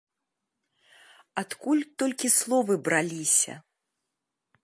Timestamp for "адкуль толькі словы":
1.41-2.73